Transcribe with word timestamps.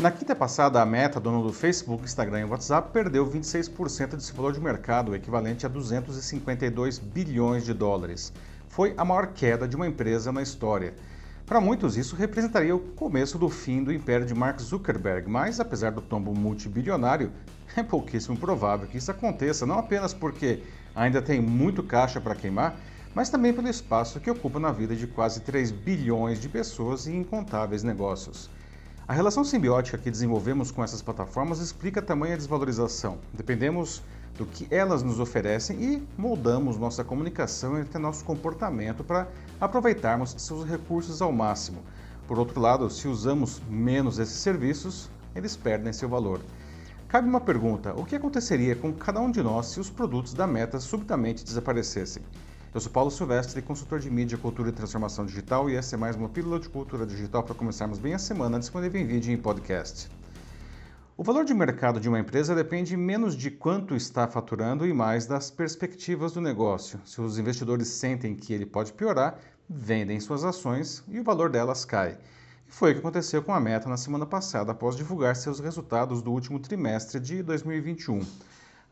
Na 0.00 0.10
quinta 0.10 0.34
passada, 0.34 0.80
a 0.80 0.86
Meta, 0.86 1.20
dona 1.20 1.42
do 1.42 1.52
Facebook, 1.52 2.04
Instagram 2.04 2.40
e 2.40 2.44
WhatsApp, 2.44 2.90
perdeu 2.90 3.30
26% 3.30 4.16
de 4.16 4.22
seu 4.22 4.34
valor 4.34 4.54
de 4.54 4.58
mercado, 4.58 5.14
equivalente 5.14 5.66
a 5.66 5.68
252 5.68 6.98
bilhões 6.98 7.66
de 7.66 7.74
dólares. 7.74 8.32
Foi 8.66 8.94
a 8.96 9.04
maior 9.04 9.26
queda 9.34 9.68
de 9.68 9.76
uma 9.76 9.86
empresa 9.86 10.32
na 10.32 10.40
história. 10.40 10.94
Para 11.44 11.60
muitos, 11.60 11.98
isso 11.98 12.16
representaria 12.16 12.74
o 12.74 12.78
começo 12.78 13.36
do 13.36 13.50
fim 13.50 13.84
do 13.84 13.92
império 13.92 14.24
de 14.24 14.34
Mark 14.34 14.58
Zuckerberg, 14.58 15.28
mas 15.28 15.60
apesar 15.60 15.92
do 15.92 16.00
tombo 16.00 16.34
multibilionário, 16.34 17.30
é 17.76 17.82
pouquíssimo 17.82 18.38
provável 18.38 18.88
que 18.88 18.96
isso 18.96 19.10
aconteça, 19.10 19.66
não 19.66 19.78
apenas 19.78 20.14
porque 20.14 20.62
ainda 20.94 21.20
tem 21.20 21.42
muito 21.42 21.82
caixa 21.82 22.18
para 22.22 22.34
queimar, 22.34 22.74
mas 23.14 23.28
também 23.28 23.52
pelo 23.52 23.68
espaço 23.68 24.18
que 24.18 24.30
ocupa 24.30 24.58
na 24.58 24.72
vida 24.72 24.96
de 24.96 25.06
quase 25.06 25.40
3 25.40 25.70
bilhões 25.70 26.40
de 26.40 26.48
pessoas 26.48 27.06
e 27.06 27.14
incontáveis 27.14 27.82
negócios. 27.82 28.48
A 29.10 29.12
relação 29.12 29.42
simbiótica 29.42 29.98
que 29.98 30.08
desenvolvemos 30.08 30.70
com 30.70 30.84
essas 30.84 31.02
plataformas 31.02 31.58
explica 31.58 32.00
tamanha 32.00 32.36
desvalorização. 32.36 33.18
Dependemos 33.32 34.00
do 34.38 34.46
que 34.46 34.68
elas 34.70 35.02
nos 35.02 35.18
oferecem 35.18 35.82
e 35.82 36.08
moldamos 36.16 36.76
nossa 36.76 37.02
comunicação 37.02 37.76
e 37.76 37.80
até 37.80 37.98
nosso 37.98 38.24
comportamento 38.24 39.02
para 39.02 39.26
aproveitarmos 39.60 40.36
seus 40.38 40.64
recursos 40.64 41.20
ao 41.20 41.32
máximo. 41.32 41.82
Por 42.28 42.38
outro 42.38 42.60
lado, 42.60 42.88
se 42.88 43.08
usamos 43.08 43.60
menos 43.68 44.20
esses 44.20 44.36
serviços, 44.36 45.10
eles 45.34 45.56
perdem 45.56 45.92
seu 45.92 46.08
valor. 46.08 46.40
Cabe 47.08 47.28
uma 47.28 47.40
pergunta: 47.40 47.92
o 47.96 48.04
que 48.04 48.14
aconteceria 48.14 48.76
com 48.76 48.92
cada 48.92 49.20
um 49.20 49.32
de 49.32 49.42
nós 49.42 49.66
se 49.66 49.80
os 49.80 49.90
produtos 49.90 50.34
da 50.34 50.46
Meta 50.46 50.78
subitamente 50.78 51.44
desaparecessem? 51.44 52.22
Eu 52.72 52.80
sou 52.80 52.92
Paulo 52.92 53.10
Silvestre, 53.10 53.60
consultor 53.60 53.98
de 53.98 54.08
mídia, 54.08 54.38
cultura 54.38 54.68
e 54.68 54.72
transformação 54.72 55.26
digital, 55.26 55.68
e 55.68 55.74
essa 55.74 55.96
é 55.96 55.98
mais 55.98 56.14
uma 56.14 56.28
pílula 56.28 56.60
de 56.60 56.68
cultura 56.68 57.04
digital 57.04 57.42
para 57.42 57.52
começarmos 57.52 57.98
bem 57.98 58.14
a 58.14 58.18
semana, 58.18 58.60
disponível 58.60 59.00
em 59.00 59.04
vídeo 59.04 59.32
e 59.32 59.34
em 59.34 59.36
podcast. 59.36 60.08
O 61.16 61.24
valor 61.24 61.44
de 61.44 61.52
mercado 61.52 61.98
de 61.98 62.08
uma 62.08 62.20
empresa 62.20 62.54
depende 62.54 62.96
menos 62.96 63.34
de 63.34 63.50
quanto 63.50 63.96
está 63.96 64.28
faturando 64.28 64.86
e 64.86 64.92
mais 64.92 65.26
das 65.26 65.50
perspectivas 65.50 66.30
do 66.30 66.40
negócio. 66.40 67.00
Se 67.04 67.20
os 67.20 67.40
investidores 67.40 67.88
sentem 67.88 68.36
que 68.36 68.52
ele 68.52 68.66
pode 68.66 68.92
piorar, 68.92 69.40
vendem 69.68 70.20
suas 70.20 70.44
ações 70.44 71.02
e 71.08 71.18
o 71.18 71.24
valor 71.24 71.50
delas 71.50 71.84
cai. 71.84 72.18
E 72.68 72.70
foi 72.70 72.92
o 72.92 72.94
que 72.94 73.00
aconteceu 73.00 73.42
com 73.42 73.52
a 73.52 73.58
Meta 73.58 73.88
na 73.88 73.96
semana 73.96 74.26
passada, 74.26 74.70
após 74.70 74.94
divulgar 74.94 75.34
seus 75.34 75.58
resultados 75.58 76.22
do 76.22 76.30
último 76.30 76.60
trimestre 76.60 77.18
de 77.18 77.42
2021. 77.42 78.20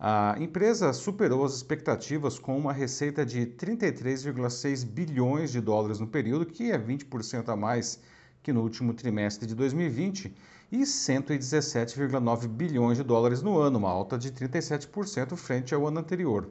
A 0.00 0.36
empresa 0.38 0.92
superou 0.92 1.44
as 1.44 1.54
expectativas 1.54 2.38
com 2.38 2.56
uma 2.56 2.72
receita 2.72 3.26
de 3.26 3.44
33,6 3.44 4.86
bilhões 4.86 5.50
de 5.50 5.60
dólares 5.60 5.98
no 5.98 6.06
período, 6.06 6.46
que 6.46 6.70
é 6.70 6.78
20% 6.78 7.48
a 7.48 7.56
mais 7.56 7.98
que 8.40 8.52
no 8.52 8.62
último 8.62 8.94
trimestre 8.94 9.44
de 9.44 9.56
2020, 9.56 10.32
e 10.70 10.82
117,9 10.82 12.46
bilhões 12.46 12.98
de 12.98 13.02
dólares 13.02 13.42
no 13.42 13.58
ano, 13.58 13.80
uma 13.80 13.90
alta 13.90 14.16
de 14.16 14.30
37% 14.30 15.34
frente 15.34 15.74
ao 15.74 15.84
ano 15.84 15.98
anterior. 15.98 16.48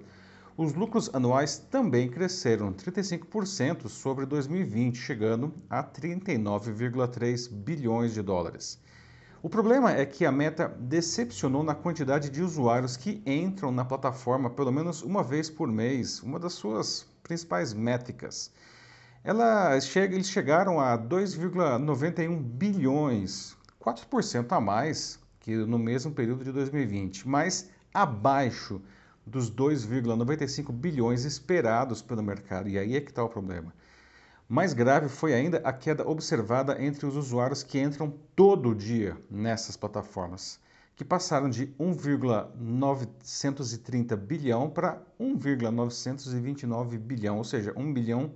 Os 0.58 0.74
lucros 0.74 1.10
anuais 1.14 1.58
também 1.58 2.10
cresceram 2.10 2.74
35% 2.74 3.88
sobre 3.88 4.26
2020, 4.26 4.98
chegando 4.98 5.54
a 5.70 5.82
39,3 5.82 7.50
bilhões 7.50 8.14
de 8.14 8.22
dólares. 8.22 8.78
O 9.44 9.50
problema 9.50 9.92
é 9.92 10.04
que 10.04 10.26
a 10.26 10.32
Meta 10.32 10.68
decepcionou 10.80 11.64
na 11.64 11.76
quantidade 11.76 12.28
de 12.28 12.42
usuários 12.42 12.98
que 12.98 13.22
entram 13.24 13.72
na 13.72 13.86
plataforma 13.86 14.50
pelo 14.50 14.72
menos 14.72 15.04
uma 15.04 15.22
vez 15.24 15.48
por 15.48 15.68
mês, 15.68 16.24
uma 16.24 16.40
das 16.40 16.54
suas 16.54 17.06
principais 17.22 17.72
métricas. 17.72 18.52
Ela 19.24 19.80
chega, 19.80 20.16
eles 20.16 20.28
chegaram 20.28 20.80
a 20.80 20.98
2,91 20.98 22.42
bilhões, 22.42 23.56
4% 23.80 24.52
a 24.54 24.60
mais 24.60 25.20
que 25.40 25.56
no 25.56 25.78
mesmo 25.78 26.12
período 26.12 26.44
de 26.44 26.52
2020, 26.52 27.28
mas 27.28 27.70
abaixo 27.94 28.82
dos 29.24 29.52
2,95 29.52 30.72
bilhões 30.72 31.26
esperados 31.26 32.02
pelo 32.02 32.24
mercado. 32.24 32.70
E 32.70 32.80
aí 32.80 32.96
é 32.96 33.02
que 33.02 33.12
está 33.12 33.24
o 33.24 33.30
problema. 33.30 33.72
Mais 34.50 34.74
grave 34.74 35.10
foi 35.10 35.34
ainda 35.34 35.58
a 35.58 35.74
queda 35.74 36.08
observada 36.08 36.82
entre 36.82 37.06
os 37.06 37.18
usuários 37.18 37.64
que 37.64 37.82
entram 37.82 38.14
todo 38.34 38.74
dia 38.74 39.22
nessas 39.30 39.76
plataformas, 39.76 40.58
que 40.96 41.04
passaram 41.04 41.50
de 41.50 41.76
1,930 41.78 44.16
bilhão 44.16 44.70
para 44.70 45.02
1,929 45.20 46.98
bilhão, 46.98 47.40
ou 47.40 47.44
seja, 47.44 47.74
1 47.76 47.94
bilhão 47.94 48.32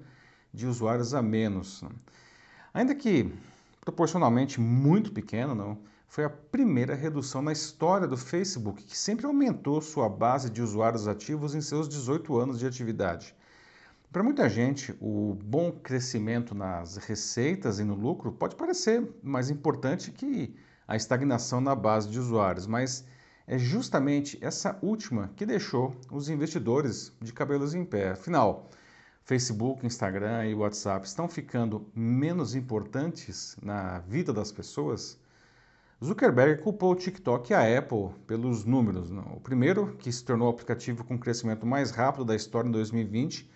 de 0.54 0.68
usuários 0.68 1.14
a 1.14 1.22
menos. 1.22 1.82
Ainda 2.74 2.94
que 2.94 3.34
proporcionalmente 3.80 4.60
muito 4.60 5.14
pequeno, 5.14 5.56
não, 5.56 5.78
foi 6.10 6.26
a 6.26 6.30
primeira 6.30 6.94
redução 6.94 7.42
na 7.42 7.54
história 7.54 8.06
do 8.06 8.18
Facebook, 8.18 8.84
que 8.84 8.98
sempre 8.98 9.26
aumentou 9.26 9.80
sua 9.80 10.10
base 10.10 10.50
de 10.50 10.62
usuários 10.62 11.08
ativos 11.08 11.56
em 11.56 11.62
seus 11.62 11.88
18 11.88 12.38
anos 12.38 12.60
de 12.60 12.68
atividade. 12.68 13.34
Para 14.12 14.24
muita 14.24 14.50
gente, 14.50 14.94
o 15.00 15.38
bom 15.42 15.72
crescimento 15.72 16.54
nas 16.54 16.98
receitas 16.98 17.80
e 17.80 17.84
no 17.86 17.96
lucro 17.96 18.30
pode 18.34 18.58
parecer 18.58 19.10
mais 19.24 19.50
importante 19.50 20.12
que 20.12 20.54
a 20.86 20.98
estagnação 20.98 21.62
na 21.62 21.74
base 21.74 22.10
de 22.10 22.20
usuários, 22.20 22.68
mas 22.68 23.06
é 23.48 23.58
justamente 23.58 24.38
essa 24.42 24.78
última 24.82 25.32
que 25.34 25.46
deixou 25.46 25.96
os 26.12 26.28
investidores 26.28 27.16
de 27.22 27.32
cabelos 27.32 27.74
em 27.74 27.86
pé. 27.86 28.10
Afinal, 28.10 28.70
Facebook, 29.24 29.86
Instagram 29.86 30.46
e 30.46 30.56
WhatsApp 30.56 31.08
estão 31.08 31.30
ficando 31.30 31.90
menos 31.96 32.54
importantes 32.54 33.56
na 33.64 34.00
vida 34.00 34.34
das 34.34 34.52
pessoas? 34.52 35.18
Zuckerberg 36.04 36.62
culpou 36.64 36.92
o 36.92 36.96
TikTok 36.96 37.52
e 37.52 37.54
a 37.54 37.80
Apple 37.80 38.10
pelos 38.28 38.66
números. 38.66 39.10
O 39.10 39.40
primeiro, 39.40 39.96
que 39.96 40.12
se 40.12 40.26
tornou 40.26 40.50
o 40.50 40.52
aplicativo 40.52 41.06
com 41.06 41.18
crescimento 41.18 41.66
mais 41.66 41.92
rápido 41.92 42.26
da 42.26 42.36
história 42.36 42.68
em 42.68 42.74
2020, 42.74 43.50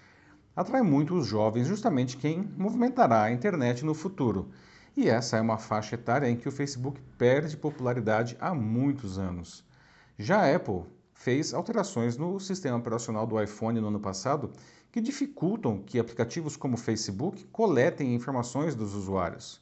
atrai 0.56 0.82
muito 0.82 1.16
os 1.16 1.28
jovens, 1.28 1.68
justamente 1.68 2.18
quem 2.18 2.50
movimentará 2.58 3.24
a 3.24 3.32
internet 3.32 3.84
no 3.84 3.94
futuro. 3.94 4.50
E 4.96 5.10
essa 5.10 5.38
é 5.38 5.42
uma 5.42 5.58
faixa 5.58 5.96
etária 5.96 6.30
em 6.30 6.38
que 6.38 6.48
o 6.48 6.52
Facebook 6.52 7.02
perde 7.18 7.58
popularidade 7.58 8.38
há 8.40 8.54
muitos 8.54 9.18
anos. 9.18 9.64
Já 10.18 10.42
a 10.42 10.56
Apple 10.56 10.84
fez 11.14 11.54
alterações 11.54 12.18
no 12.18 12.40
sistema 12.40 12.78
operacional 12.78 13.28
do 13.28 13.42
iPhone 13.42 13.82
no 13.82 13.90
ano 13.90 14.00
passado 14.00 14.52
que 14.92 15.02
dificultam 15.02 15.80
que 15.80 16.00
aplicativos 16.00 16.56
como 16.56 16.76
o 16.76 16.78
Facebook 16.78 17.44
coletem 17.52 18.16
informações 18.16 18.76
dos 18.76 18.94
usuários. 18.94 19.60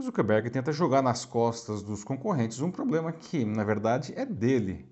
Zuckerberg 0.00 0.48
tenta 0.48 0.72
jogar 0.72 1.02
nas 1.02 1.24
costas 1.24 1.82
dos 1.82 2.04
concorrentes 2.04 2.60
um 2.60 2.70
problema 2.70 3.12
que, 3.12 3.44
na 3.44 3.64
verdade, 3.64 4.14
é 4.16 4.24
dele. 4.24 4.86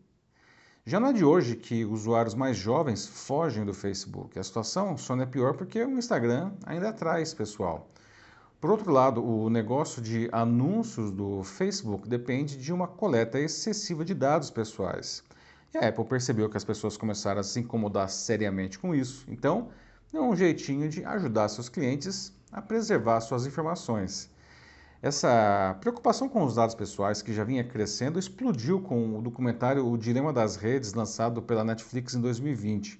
Já 0.87 1.00
não 1.00 1.09
é 1.09 1.12
de 1.15 1.25
hoje 1.25 1.56
que 1.56 1.83
usuários 1.83 2.34
mais 2.34 2.59
jovens 2.59 3.06
fogem 3.06 3.65
do 3.65 3.72
Facebook. 3.72 4.39
A 4.39 4.43
situação 4.43 4.99
só 4.99 5.17
não 5.17 5.22
é 5.22 5.27
pior 5.27 5.55
porque 5.55 5.83
o 5.83 5.99
Instagram 5.99 6.53
ainda 6.67 6.93
traz 6.93 7.33
pessoal. 7.33 7.89
Por 8.61 8.71
outro 8.71 8.93
lado, 8.93 9.25
o 9.25 9.49
negócio 9.49 10.03
de 10.03 10.28
anúncios 10.31 11.11
do 11.11 11.43
Facebook 11.43 12.06
depende 12.06 12.59
de 12.59 12.71
uma 12.71 12.87
coleta 12.87 13.41
excessiva 13.41 14.05
de 14.05 14.12
dados 14.12 14.50
pessoais. 14.50 15.25
E 15.72 15.78
a 15.78 15.89
Apple 15.89 16.05
percebeu 16.05 16.50
que 16.50 16.59
as 16.59 16.65
pessoas 16.65 16.99
começaram 16.99 17.41
a 17.41 17.45
se 17.45 17.61
incomodar 17.61 18.11
seriamente 18.11 18.78
com 18.78 18.95
isso. 18.95 19.25
Então, 19.27 19.71
deu 20.12 20.22
um 20.22 20.37
jeitinho 20.37 20.87
de 20.91 21.03
ajudar 21.03 21.49
seus 21.49 21.71
clientes 21.71 22.31
a 22.53 22.61
preservar 22.61 23.22
suas 23.22 23.47
informações. 23.47 24.28
Essa 25.04 25.76
preocupação 25.82 26.31
com 26.31 26.42
os 26.44 26.54
dados 26.54 26.75
pessoais, 26.75 27.20
que 27.20 27.34
já 27.34 27.44
vinha 27.44 27.62
crescendo, 27.62 28.19
explodiu 28.19 28.81
com 28.81 29.19
o 29.19 29.20
documentário 29.20 29.87
O 29.87 29.98
Dilema 29.98 30.32
das 30.32 30.56
Redes, 30.56 30.94
lançado 30.94 31.42
pela 31.42 31.62
Netflix 31.62 32.15
em 32.15 32.22
2020. 32.22 32.98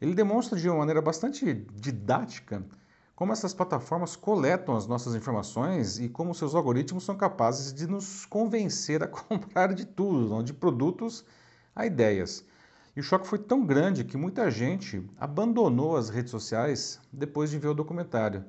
Ele 0.00 0.14
demonstra 0.14 0.58
de 0.58 0.66
uma 0.66 0.78
maneira 0.78 1.02
bastante 1.02 1.52
didática 1.74 2.64
como 3.14 3.34
essas 3.34 3.52
plataformas 3.52 4.16
coletam 4.16 4.74
as 4.74 4.86
nossas 4.86 5.14
informações 5.14 5.98
e 5.98 6.08
como 6.08 6.34
seus 6.34 6.54
algoritmos 6.54 7.04
são 7.04 7.14
capazes 7.14 7.70
de 7.70 7.86
nos 7.86 8.24
convencer 8.24 9.02
a 9.02 9.06
comprar 9.28 9.74
de 9.74 9.84
tudo, 9.84 10.42
de 10.42 10.54
produtos 10.54 11.22
a 11.74 11.84
ideias. 11.84 12.46
E 12.96 13.00
o 13.00 13.02
choque 13.02 13.28
foi 13.28 13.38
tão 13.38 13.62
grande 13.62 14.04
que 14.04 14.16
muita 14.16 14.50
gente 14.50 15.06
abandonou 15.20 15.98
as 15.98 16.08
redes 16.08 16.30
sociais 16.30 16.98
depois 17.12 17.50
de 17.50 17.58
ver 17.58 17.68
o 17.68 17.74
documentário. 17.74 18.42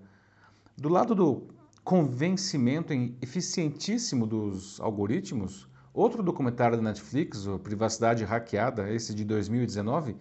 Do 0.78 0.88
lado 0.88 1.14
do 1.14 1.57
convencimento 1.88 2.92
eficientíssimo 3.22 4.28
dos 4.28 4.78
algoritmos, 4.82 5.70
outro 5.94 6.22
documentário 6.22 6.76
da 6.76 6.84
Netflix, 6.84 7.48
o 7.48 7.58
Privacidade 7.58 8.26
Hackeada, 8.26 8.92
esse 8.92 9.16
de 9.16 9.24
2019, 9.24 10.18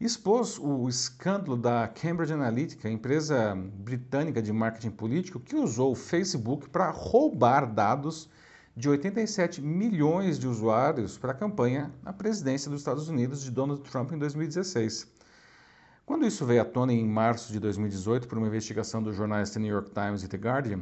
expôs 0.00 0.58
o 0.58 0.88
escândalo 0.88 1.56
da 1.56 1.86
Cambridge 1.86 2.32
Analytica, 2.32 2.90
empresa 2.90 3.54
britânica 3.54 4.42
de 4.42 4.52
marketing 4.52 4.90
político 4.90 5.38
que 5.38 5.54
usou 5.54 5.92
o 5.92 5.94
Facebook 5.94 6.68
para 6.68 6.90
roubar 6.90 7.72
dados 7.72 8.28
de 8.76 8.88
87 8.88 9.62
milhões 9.62 10.36
de 10.36 10.48
usuários 10.48 11.16
para 11.16 11.30
a 11.30 11.36
campanha 11.36 11.92
à 12.04 12.12
presidência 12.12 12.68
dos 12.68 12.80
Estados 12.80 13.08
Unidos 13.08 13.44
de 13.44 13.52
Donald 13.52 13.82
Trump 13.88 14.10
em 14.10 14.18
2016. 14.18 15.14
Quando 16.04 16.26
isso 16.26 16.44
veio 16.44 16.62
à 16.62 16.64
tona 16.64 16.92
em 16.92 17.06
março 17.06 17.52
de 17.52 17.60
2018 17.60 18.26
por 18.26 18.36
uma 18.36 18.48
investigação 18.48 19.00
dos 19.00 19.14
jornais 19.14 19.50
The 19.50 19.60
New 19.60 19.72
York 19.72 19.92
Times 19.92 20.24
e 20.24 20.28
The 20.28 20.36
Guardian, 20.36 20.80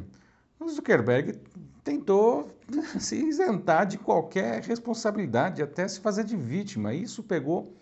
o 0.63 0.69
Zuckerberg 0.69 1.39
tentou 1.83 2.49
se 2.99 3.15
isentar 3.15 3.85
de 3.85 3.97
qualquer 3.97 4.61
responsabilidade, 4.63 5.61
até 5.61 5.87
se 5.87 5.99
fazer 5.99 6.23
de 6.23 6.35
vítima. 6.35 6.93
E 6.93 7.03
isso 7.03 7.21
pegou 7.23 7.75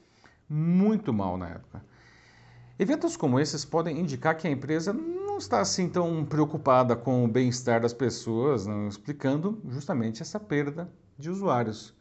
muito 0.49 1.13
mal 1.13 1.37
na 1.37 1.49
época. 1.49 1.83
Eventos 2.77 3.15
como 3.15 3.39
esses 3.39 3.63
podem 3.63 3.99
indicar 3.99 4.35
que 4.35 4.47
a 4.47 4.51
empresa 4.51 4.91
não 4.91 5.37
está 5.37 5.59
assim 5.59 5.87
tão 5.87 6.25
preocupada 6.25 6.95
com 6.95 7.23
o 7.23 7.27
bem-estar 7.27 7.79
das 7.79 7.93
pessoas, 7.93 8.65
não, 8.65 8.87
explicando 8.87 9.61
justamente 9.69 10.21
essa 10.21 10.39
perda 10.39 10.89
de 11.17 11.29
usuários. 11.29 11.93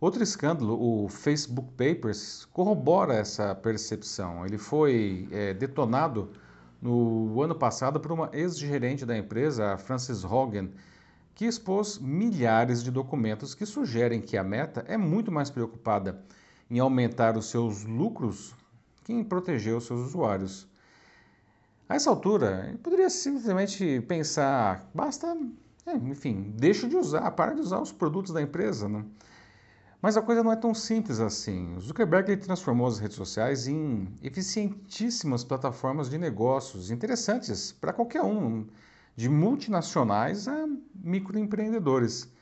Outro 0.00 0.22
escândalo, 0.22 0.78
o 0.80 1.08
Facebook 1.08 1.72
Papers, 1.72 2.46
corrobora 2.52 3.14
essa 3.14 3.54
percepção. 3.54 4.46
Ele 4.46 4.56
foi 4.56 5.28
é, 5.30 5.52
detonado 5.52 6.30
no 6.80 7.42
ano 7.42 7.54
passado 7.54 7.98
por 7.98 8.12
uma 8.12 8.30
ex-gerente 8.32 9.04
da 9.04 9.16
empresa, 9.16 9.76
Frances 9.76 10.24
Hogan, 10.24 10.70
que 11.34 11.44
expôs 11.44 11.98
milhares 11.98 12.82
de 12.82 12.90
documentos 12.90 13.54
que 13.54 13.64
sugerem 13.64 14.20
que 14.20 14.36
a 14.36 14.42
Meta 14.42 14.84
é 14.88 14.96
muito 14.96 15.30
mais 15.30 15.50
preocupada 15.50 16.20
em 16.70 16.78
aumentar 16.78 17.36
os 17.36 17.46
seus 17.46 17.84
lucros 17.84 18.54
que 19.04 19.12
em 19.12 19.24
proteger 19.24 19.74
os 19.74 19.86
seus 19.86 20.00
usuários. 20.00 20.68
A 21.88 21.94
essa 21.94 22.10
altura, 22.10 22.78
poderia 22.82 23.08
simplesmente 23.08 24.00
pensar, 24.02 24.90
basta, 24.94 25.34
é, 25.86 25.96
enfim, 25.96 26.52
deixe 26.54 26.86
de 26.86 26.96
usar, 26.96 27.30
para 27.30 27.54
de 27.54 27.60
usar 27.60 27.80
os 27.80 27.90
produtos 27.90 28.32
da 28.32 28.42
empresa. 28.42 28.88
Né? 28.88 29.04
Mas 30.00 30.16
a 30.16 30.22
coisa 30.22 30.44
não 30.44 30.52
é 30.52 30.56
tão 30.56 30.72
simples 30.72 31.18
assim. 31.18 31.74
O 31.76 31.80
Zuckerberg 31.80 32.36
transformou 32.36 32.86
as 32.86 33.00
redes 33.00 33.16
sociais 33.16 33.66
em 33.66 34.06
eficientíssimas 34.22 35.42
plataformas 35.42 36.08
de 36.08 36.16
negócios 36.16 36.92
interessantes 36.92 37.72
para 37.72 37.92
qualquer 37.92 38.22
um, 38.22 38.64
de 39.16 39.28
multinacionais 39.28 40.46
a 40.46 40.68
microempreendedores. 40.94 42.32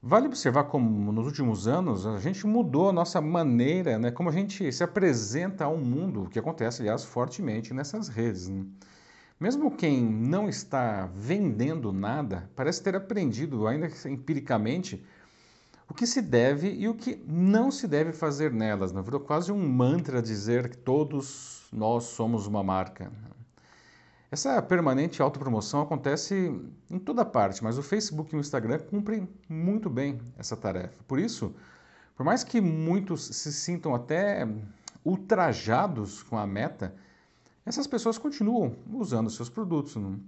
Vale 0.00 0.28
observar 0.28 0.64
como 0.64 1.10
nos 1.10 1.26
últimos 1.26 1.66
anos 1.66 2.06
a 2.06 2.18
gente 2.18 2.46
mudou 2.46 2.90
a 2.90 2.92
nossa 2.92 3.20
maneira, 3.20 3.98
né, 3.98 4.12
como 4.12 4.28
a 4.28 4.32
gente 4.32 4.70
se 4.70 4.84
apresenta 4.84 5.64
ao 5.64 5.76
mundo, 5.76 6.22
o 6.22 6.28
que 6.28 6.38
acontece, 6.38 6.82
aliás, 6.82 7.02
fortemente 7.02 7.74
nessas 7.74 8.06
redes. 8.06 8.46
Né? 8.46 8.64
Mesmo 9.40 9.72
quem 9.72 10.04
não 10.04 10.48
está 10.48 11.10
vendendo 11.16 11.92
nada, 11.92 12.48
parece 12.54 12.80
ter 12.80 12.94
aprendido, 12.94 13.66
ainda 13.66 13.90
empiricamente, 14.08 15.04
o 15.88 15.94
que 15.94 16.06
se 16.06 16.20
deve 16.20 16.70
e 16.70 16.88
o 16.88 16.94
que 16.94 17.22
não 17.26 17.70
se 17.70 17.86
deve 17.86 18.12
fazer 18.12 18.52
nelas. 18.52 18.92
Né? 18.92 19.00
Virou 19.02 19.20
quase 19.20 19.52
um 19.52 19.68
mantra 19.68 20.20
dizer 20.20 20.68
que 20.68 20.76
todos 20.76 21.66
nós 21.72 22.04
somos 22.04 22.46
uma 22.46 22.62
marca. 22.62 23.10
Essa 24.30 24.60
permanente 24.60 25.22
autopromoção 25.22 25.80
acontece 25.80 26.60
em 26.90 26.98
toda 26.98 27.24
parte, 27.24 27.62
mas 27.62 27.78
o 27.78 27.82
Facebook 27.82 28.34
e 28.34 28.38
o 28.38 28.40
Instagram 28.40 28.78
cumprem 28.80 29.28
muito 29.48 29.88
bem 29.88 30.20
essa 30.36 30.56
tarefa. 30.56 31.02
Por 31.06 31.18
isso, 31.18 31.54
por 32.16 32.24
mais 32.24 32.42
que 32.42 32.60
muitos 32.60 33.24
se 33.24 33.52
sintam 33.52 33.94
até 33.94 34.46
ultrajados 35.04 36.24
com 36.24 36.36
a 36.36 36.46
meta, 36.46 36.94
essas 37.64 37.86
pessoas 37.86 38.18
continuam 38.18 38.74
usando 38.92 39.30
seus 39.30 39.48
produtos. 39.48 39.94
Não? 39.94 40.20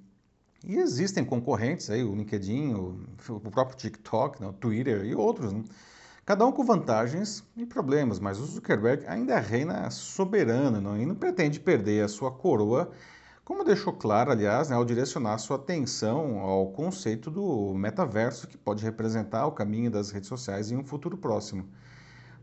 E 0.64 0.76
existem 0.76 1.24
concorrentes 1.24 1.88
aí, 1.88 2.02
o 2.02 2.14
LinkedIn, 2.14 2.74
o, 2.74 3.00
o 3.28 3.50
próprio 3.50 3.76
TikTok, 3.76 4.40
né, 4.40 4.48
o 4.48 4.52
Twitter 4.52 5.04
e 5.04 5.14
outros, 5.14 5.52
né? 5.52 5.62
cada 6.26 6.44
um 6.44 6.52
com 6.52 6.64
vantagens 6.64 7.44
e 7.56 7.64
problemas, 7.64 8.18
mas 8.18 8.38
o 8.38 8.44
Zuckerberg 8.44 9.06
ainda 9.06 9.38
reina 9.38 9.88
soberano 9.90 10.80
não? 10.80 10.96
e 10.98 11.06
não 11.06 11.14
pretende 11.14 11.58
perder 11.60 12.04
a 12.04 12.08
sua 12.08 12.30
coroa, 12.30 12.90
como 13.44 13.64
deixou 13.64 13.94
claro, 13.94 14.30
aliás, 14.30 14.68
né, 14.68 14.76
ao 14.76 14.84
direcionar 14.84 15.38
sua 15.38 15.56
atenção 15.56 16.40
ao 16.40 16.70
conceito 16.72 17.30
do 17.30 17.72
metaverso, 17.74 18.46
que 18.46 18.58
pode 18.58 18.84
representar 18.84 19.46
o 19.46 19.52
caminho 19.52 19.90
das 19.90 20.10
redes 20.10 20.28
sociais 20.28 20.70
em 20.70 20.76
um 20.76 20.84
futuro 20.84 21.16
próximo. 21.16 21.66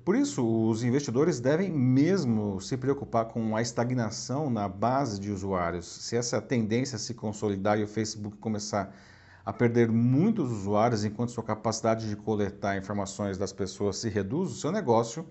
Por 0.05 0.15
isso, 0.15 0.45
os 0.69 0.83
investidores 0.83 1.39
devem 1.39 1.71
mesmo 1.71 2.61
se 2.61 2.77
preocupar 2.77 3.25
com 3.25 3.55
a 3.55 3.61
estagnação 3.63 4.51
na 4.51 4.69
base 4.69 5.19
de 5.19 5.31
usuários. 5.31 5.87
Se 5.87 6.15
essa 6.15 6.39
tendência 6.39 6.99
se 6.99 7.15
consolidar 7.15 7.79
e 7.79 7.83
o 7.83 7.87
Facebook 7.87 8.37
começar 8.37 8.95
a 9.43 9.51
perder 9.51 9.91
muitos 9.91 10.51
usuários 10.51 11.03
enquanto 11.03 11.31
sua 11.31 11.43
capacidade 11.43 12.07
de 12.07 12.15
coletar 12.15 12.77
informações 12.77 13.35
das 13.35 13.51
pessoas 13.51 13.97
se 13.97 14.07
reduz, 14.07 14.51
o 14.51 14.55
seu 14.55 14.71
negócio 14.71 15.25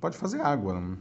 pode 0.00 0.16
fazer 0.16 0.40
água. 0.40 0.80
Né? 0.80 0.96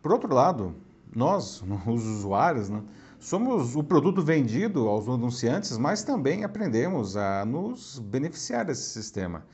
Por 0.00 0.10
outro 0.10 0.34
lado, 0.34 0.74
nós, 1.14 1.62
os 1.86 2.06
usuários, 2.06 2.70
né, 2.70 2.82
somos 3.18 3.76
o 3.76 3.84
produto 3.84 4.22
vendido 4.22 4.88
aos 4.88 5.06
anunciantes, 5.06 5.76
mas 5.76 6.02
também 6.02 6.44
aprendemos 6.44 7.14
a 7.14 7.44
nos 7.44 7.98
beneficiar 7.98 8.64
desse 8.64 8.88
sistema. 8.88 9.44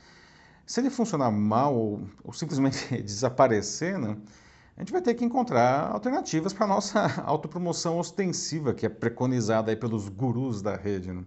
Se 0.65 0.79
ele 0.79 0.89
funcionar 0.89 1.31
mal 1.31 1.75
ou, 1.75 2.01
ou 2.23 2.33
simplesmente 2.33 2.95
desaparecer, 3.03 3.97
né, 3.99 4.17
a 4.75 4.81
gente 4.81 4.91
vai 4.91 5.01
ter 5.01 5.13
que 5.13 5.23
encontrar 5.23 5.91
alternativas 5.91 6.51
para 6.51 6.65
a 6.65 6.69
nossa 6.69 7.05
autopromoção 7.23 7.97
ostensiva, 7.97 8.73
que 8.73 8.85
é 8.85 8.89
preconizada 8.89 9.71
aí 9.71 9.75
pelos 9.75 10.09
gurus 10.09 10.61
da 10.61 10.75
rede. 10.75 11.13
Né? 11.13 11.23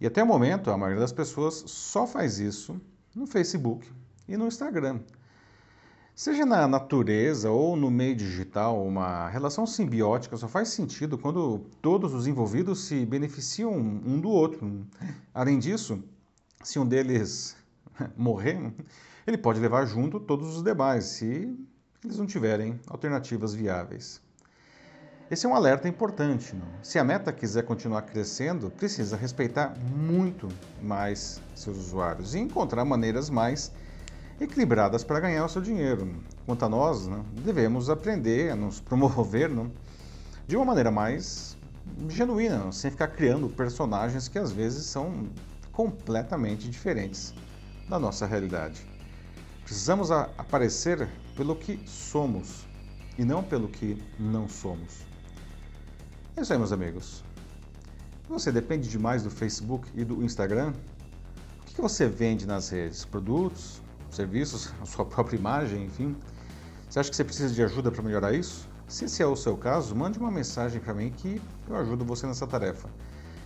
E 0.00 0.06
até 0.06 0.22
o 0.22 0.26
momento, 0.26 0.70
a 0.70 0.76
maioria 0.76 1.00
das 1.00 1.12
pessoas 1.12 1.62
só 1.66 2.06
faz 2.06 2.38
isso 2.38 2.80
no 3.14 3.26
Facebook 3.26 3.88
e 4.28 4.36
no 4.36 4.46
Instagram. 4.46 5.00
Seja 6.14 6.46
na 6.46 6.66
natureza 6.66 7.50
ou 7.50 7.76
no 7.76 7.90
meio 7.90 8.16
digital, 8.16 8.82
uma 8.82 9.28
relação 9.28 9.66
simbiótica 9.66 10.36
só 10.36 10.48
faz 10.48 10.70
sentido 10.70 11.18
quando 11.18 11.58
todos 11.82 12.14
os 12.14 12.26
envolvidos 12.26 12.84
se 12.86 13.04
beneficiam 13.04 13.74
um 13.74 14.18
do 14.18 14.30
outro. 14.30 14.86
Além 15.34 15.58
disso, 15.58 16.02
se 16.64 16.78
um 16.78 16.86
deles 16.86 17.54
morrer, 18.16 18.72
ele 19.26 19.38
pode 19.38 19.60
levar 19.60 19.84
junto 19.86 20.20
todos 20.20 20.56
os 20.56 20.62
demais, 20.62 21.04
se 21.04 21.56
eles 22.04 22.18
não 22.18 22.26
tiverem 22.26 22.78
alternativas 22.86 23.54
viáveis. 23.54 24.20
Esse 25.28 25.44
é 25.44 25.48
um 25.48 25.56
alerta 25.56 25.88
importante. 25.88 26.54
Não? 26.54 26.66
Se 26.80 27.00
a 27.00 27.04
meta 27.04 27.32
quiser 27.32 27.64
continuar 27.64 28.02
crescendo, 28.02 28.70
precisa 28.70 29.16
respeitar 29.16 29.74
muito 29.96 30.48
mais 30.80 31.40
seus 31.54 31.76
usuários 31.76 32.34
e 32.34 32.38
encontrar 32.38 32.84
maneiras 32.84 33.28
mais 33.28 33.72
equilibradas 34.40 35.02
para 35.02 35.18
ganhar 35.18 35.44
o 35.44 35.48
seu 35.48 35.60
dinheiro. 35.60 36.14
Quanto 36.44 36.64
a 36.64 36.68
nós, 36.68 37.08
né, 37.08 37.24
devemos 37.44 37.90
aprender 37.90 38.52
a 38.52 38.56
nos 38.56 38.78
promover 38.80 39.48
não? 39.48 39.72
de 40.46 40.54
uma 40.54 40.64
maneira 40.64 40.92
mais 40.92 41.56
genuína, 42.08 42.58
não? 42.58 42.70
sem 42.70 42.92
ficar 42.92 43.08
criando 43.08 43.48
personagens 43.48 44.28
que 44.28 44.38
às 44.38 44.52
vezes 44.52 44.86
são 44.86 45.28
completamente 45.72 46.70
diferentes 46.70 47.34
da 47.88 47.98
nossa 47.98 48.26
realidade. 48.26 48.86
Precisamos 49.62 50.10
aparecer 50.10 51.08
pelo 51.36 51.56
que 51.56 51.80
somos 51.86 52.66
e 53.18 53.24
não 53.24 53.42
pelo 53.42 53.68
que 53.68 54.02
não 54.18 54.48
somos. 54.48 55.00
É 56.36 56.42
isso 56.42 56.52
aí, 56.52 56.58
meus 56.58 56.72
amigos. 56.72 57.24
Você 58.28 58.50
depende 58.52 58.88
demais 58.88 59.22
do 59.22 59.30
Facebook 59.30 59.88
e 59.94 60.04
do 60.04 60.22
Instagram? 60.22 60.72
O 61.62 61.64
que 61.64 61.80
você 61.80 62.08
vende 62.08 62.46
nas 62.46 62.68
redes? 62.68 63.04
Produtos, 63.04 63.80
serviços, 64.10 64.72
a 64.82 64.86
sua 64.86 65.04
própria 65.04 65.36
imagem, 65.36 65.84
enfim? 65.84 66.16
Você 66.88 67.00
acha 67.00 67.10
que 67.10 67.16
você 67.16 67.24
precisa 67.24 67.54
de 67.54 67.62
ajuda 67.62 67.90
para 67.90 68.02
melhorar 68.02 68.32
isso? 68.32 68.68
Se 68.88 69.04
esse 69.04 69.22
é 69.22 69.26
o 69.26 69.34
seu 69.34 69.56
caso, 69.56 69.94
mande 69.96 70.18
uma 70.18 70.30
mensagem 70.30 70.80
para 70.80 70.94
mim 70.94 71.10
que 71.10 71.40
eu 71.68 71.76
ajudo 71.76 72.04
você 72.04 72.26
nessa 72.26 72.46
tarefa. 72.46 72.88